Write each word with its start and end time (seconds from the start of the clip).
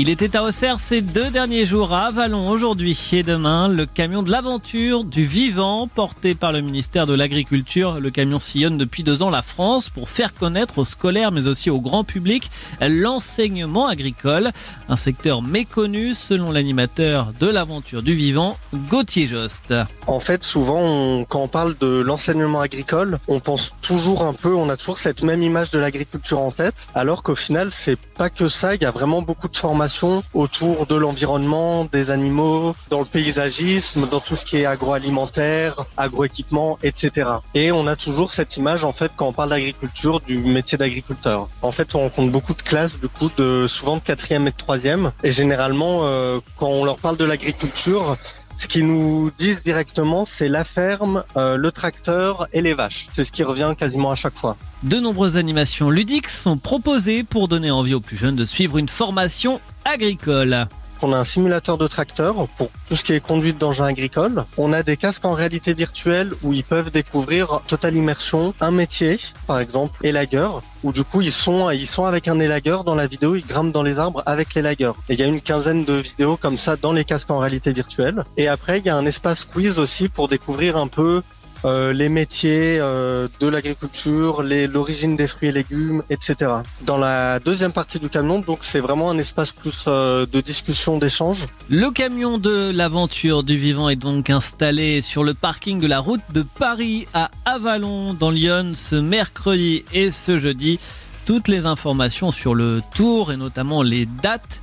Il 0.00 0.10
était 0.10 0.36
à 0.36 0.44
Auxerre 0.44 0.78
ces 0.78 1.00
deux 1.00 1.28
derniers 1.28 1.64
jours 1.64 1.92
à 1.92 2.06
Avalon 2.06 2.48
aujourd'hui 2.48 2.96
et 3.10 3.24
demain. 3.24 3.66
Le 3.66 3.84
camion 3.84 4.22
de 4.22 4.30
l'aventure 4.30 5.02
du 5.02 5.24
vivant 5.24 5.88
porté 5.88 6.36
par 6.36 6.52
le 6.52 6.60
ministère 6.60 7.04
de 7.04 7.14
l'Agriculture. 7.14 7.98
Le 7.98 8.12
camion 8.12 8.38
sillonne 8.38 8.78
depuis 8.78 9.02
deux 9.02 9.24
ans 9.24 9.30
la 9.30 9.42
France 9.42 9.90
pour 9.90 10.08
faire 10.08 10.34
connaître 10.34 10.78
aux 10.78 10.84
scolaires 10.84 11.32
mais 11.32 11.48
aussi 11.48 11.68
au 11.68 11.80
grand 11.80 12.04
public 12.04 12.48
l'enseignement 12.80 13.88
agricole. 13.88 14.52
Un 14.88 14.94
secteur 14.94 15.42
méconnu 15.42 16.14
selon 16.14 16.52
l'animateur 16.52 17.32
de 17.40 17.48
l'aventure 17.48 18.04
du 18.04 18.14
vivant, 18.14 18.56
Gauthier 18.88 19.26
Jost. 19.26 19.74
En 20.06 20.20
fait, 20.20 20.44
souvent, 20.44 21.24
quand 21.24 21.42
on 21.42 21.48
parle 21.48 21.76
de 21.76 21.88
l'enseignement 21.88 22.60
agricole, 22.60 23.18
on 23.26 23.40
pense 23.40 23.74
toujours 23.82 24.22
un 24.22 24.32
peu, 24.32 24.54
on 24.54 24.68
a 24.68 24.76
toujours 24.76 24.98
cette 24.98 25.24
même 25.24 25.42
image 25.42 25.72
de 25.72 25.80
l'agriculture 25.80 26.38
en 26.38 26.52
tête, 26.52 26.86
alors 26.94 27.24
qu'au 27.24 27.34
final, 27.34 27.70
c'est 27.72 27.98
pas 28.16 28.30
que 28.30 28.48
ça. 28.48 28.76
Il 28.76 28.82
y 28.82 28.86
a 28.86 28.92
vraiment 28.92 29.22
beaucoup 29.22 29.48
de 29.48 29.56
formations 29.56 29.87
autour 30.34 30.86
de 30.86 30.94
l'environnement, 30.94 31.86
des 31.86 32.10
animaux, 32.10 32.74
dans 32.90 33.00
le 33.00 33.04
paysagisme, 33.04 34.08
dans 34.08 34.20
tout 34.20 34.36
ce 34.36 34.44
qui 34.44 34.58
est 34.58 34.66
agroalimentaire, 34.66 35.84
agroéquipement, 35.96 36.78
etc. 36.82 37.30
Et 37.54 37.72
on 37.72 37.86
a 37.86 37.96
toujours 37.96 38.32
cette 38.32 38.56
image, 38.56 38.84
en 38.84 38.92
fait, 38.92 39.10
quand 39.16 39.28
on 39.28 39.32
parle 39.32 39.50
d'agriculture, 39.50 40.20
du 40.20 40.38
métier 40.38 40.78
d'agriculteur. 40.78 41.48
En 41.62 41.72
fait, 41.72 41.94
on 41.94 42.00
rencontre 42.00 42.30
beaucoup 42.30 42.54
de 42.54 42.62
classes, 42.62 42.98
du 42.98 43.08
coup, 43.08 43.30
de 43.36 43.66
souvent 43.66 43.96
de 43.96 44.02
quatrième 44.02 44.46
et 44.46 44.50
de 44.50 44.56
troisième. 44.56 45.12
Et 45.22 45.32
généralement, 45.32 46.00
euh, 46.02 46.40
quand 46.56 46.68
on 46.68 46.84
leur 46.84 46.98
parle 46.98 47.16
de 47.16 47.24
l'agriculture, 47.24 48.16
ce 48.58 48.66
qu'ils 48.66 48.86
nous 48.86 49.30
disent 49.38 49.62
directement, 49.62 50.24
c'est 50.24 50.48
la 50.48 50.64
ferme, 50.64 51.22
euh, 51.36 51.56
le 51.56 51.70
tracteur 51.70 52.48
et 52.52 52.60
les 52.60 52.74
vaches. 52.74 53.06
C'est 53.12 53.24
ce 53.24 53.30
qui 53.30 53.44
revient 53.44 53.74
quasiment 53.78 54.10
à 54.10 54.16
chaque 54.16 54.36
fois. 54.36 54.56
De 54.82 54.98
nombreuses 54.98 55.36
animations 55.36 55.90
ludiques 55.90 56.28
sont 56.28 56.56
proposées 56.56 57.22
pour 57.22 57.46
donner 57.46 57.70
envie 57.70 57.94
aux 57.94 58.00
plus 58.00 58.16
jeunes 58.16 58.36
de 58.36 58.44
suivre 58.44 58.78
une 58.78 58.88
formation 58.88 59.60
agricole. 59.88 60.66
On 61.00 61.12
a 61.12 61.16
un 61.16 61.24
simulateur 61.24 61.78
de 61.78 61.86
tracteur 61.86 62.48
pour 62.56 62.70
tout 62.88 62.96
ce 62.96 63.04
qui 63.04 63.12
est 63.12 63.20
conduite 63.20 63.56
d'engins 63.56 63.84
agricoles. 63.84 64.44
On 64.56 64.72
a 64.72 64.82
des 64.82 64.96
casques 64.96 65.24
en 65.24 65.32
réalité 65.32 65.72
virtuelle 65.72 66.32
où 66.42 66.52
ils 66.52 66.64
peuvent 66.64 66.90
découvrir 66.90 67.60
totale 67.68 67.94
immersion, 67.96 68.52
un 68.60 68.72
métier, 68.72 69.18
par 69.46 69.60
exemple 69.60 70.04
élagueur, 70.04 70.62
où 70.82 70.90
du 70.90 71.04
coup 71.04 71.22
ils 71.22 71.32
sont 71.32 71.70
ils 71.70 71.86
sont 71.86 72.04
avec 72.04 72.26
un 72.26 72.40
élagueur 72.40 72.82
dans 72.82 72.96
la 72.96 73.06
vidéo, 73.06 73.36
ils 73.36 73.46
grimpent 73.46 73.72
dans 73.72 73.84
les 73.84 74.00
arbres 74.00 74.24
avec 74.26 74.54
l'élagueur. 74.54 74.96
Et 75.08 75.14
il 75.14 75.20
y 75.20 75.22
a 75.22 75.26
une 75.26 75.40
quinzaine 75.40 75.84
de 75.84 75.94
vidéos 75.94 76.36
comme 76.36 76.58
ça 76.58 76.74
dans 76.74 76.92
les 76.92 77.04
casques 77.04 77.30
en 77.30 77.38
réalité 77.38 77.72
virtuelle. 77.72 78.24
Et 78.36 78.48
après 78.48 78.78
il 78.80 78.86
y 78.86 78.90
a 78.90 78.96
un 78.96 79.06
espace 79.06 79.44
quiz 79.44 79.78
aussi 79.78 80.08
pour 80.08 80.26
découvrir 80.26 80.76
un 80.76 80.88
peu 80.88 81.22
euh, 81.64 81.92
les 81.92 82.08
métiers 82.08 82.78
euh, 82.80 83.28
de 83.40 83.48
l'agriculture, 83.48 84.42
l'origine 84.42 85.16
des 85.16 85.26
fruits 85.26 85.48
et 85.48 85.52
légumes, 85.52 86.02
etc. 86.08 86.52
Dans 86.82 86.96
la 86.96 87.40
deuxième 87.40 87.72
partie 87.72 87.98
du 87.98 88.08
camion, 88.08 88.38
donc 88.38 88.60
c'est 88.62 88.80
vraiment 88.80 89.10
un 89.10 89.18
espace 89.18 89.50
plus 89.50 89.84
euh, 89.88 90.26
de 90.26 90.40
discussion, 90.40 90.98
d'échange. 90.98 91.46
Le 91.68 91.90
camion 91.90 92.38
de 92.38 92.70
l'aventure 92.70 93.42
du 93.42 93.56
vivant 93.56 93.88
est 93.88 93.96
donc 93.96 94.30
installé 94.30 95.02
sur 95.02 95.24
le 95.24 95.34
parking 95.34 95.80
de 95.80 95.86
la 95.86 95.98
route 95.98 96.20
de 96.32 96.42
Paris 96.42 97.06
à 97.12 97.30
Avalon 97.44 98.14
dans 98.14 98.30
Lyon 98.30 98.72
ce 98.74 98.96
mercredi 98.96 99.84
et 99.92 100.10
ce 100.10 100.38
jeudi. 100.38 100.78
Toutes 101.26 101.48
les 101.48 101.66
informations 101.66 102.30
sur 102.30 102.54
le 102.54 102.80
tour 102.94 103.32
et 103.32 103.36
notamment 103.36 103.82
les 103.82 104.06
dates 104.06 104.60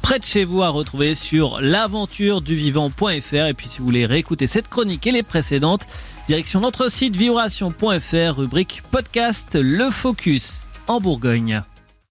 près 0.00 0.18
de 0.18 0.24
chez 0.24 0.44
vous 0.44 0.62
à 0.62 0.68
retrouver 0.70 1.14
sur 1.14 1.60
l'aventureduvivant.fr 1.60 3.34
et 3.34 3.54
puis 3.54 3.68
si 3.68 3.78
vous 3.78 3.84
voulez 3.84 4.06
réécouter 4.06 4.46
cette 4.46 4.68
chronique 4.68 5.06
et 5.06 5.12
les 5.12 5.22
précédentes, 5.22 5.86
direction 6.28 6.60
notre 6.60 6.90
site 6.90 7.16
vibration.fr 7.16 8.36
rubrique 8.36 8.82
podcast 8.90 9.54
Le 9.54 9.90
Focus 9.90 10.66
en 10.86 11.00
Bourgogne. 11.00 11.62